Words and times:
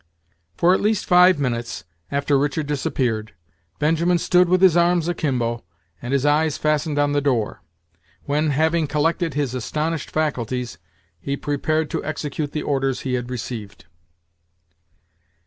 For 0.57 0.73
at 0.73 0.81
least 0.81 1.05
five 1.05 1.37
minutes, 1.37 1.83
after 2.11 2.35
Richard 2.35 2.65
disappeared, 2.65 3.35
Benjamin 3.77 4.17
stood 4.17 4.49
with 4.49 4.59
his 4.59 4.75
arms 4.75 5.07
akimbo, 5.07 5.63
and 6.01 6.11
his 6.11 6.25
eyes 6.25 6.57
fastened 6.57 6.97
on 6.97 7.11
the 7.11 7.21
door; 7.21 7.61
when, 8.23 8.49
having 8.49 8.87
collected 8.87 9.35
his 9.35 9.53
astonished 9.53 10.09
faculties, 10.09 10.79
he 11.19 11.37
prepared 11.37 11.91
to 11.91 12.03
execute 12.03 12.51
the 12.51 12.63
orders 12.63 13.01
he 13.01 13.13
had 13.13 13.29
received. 13.29 13.85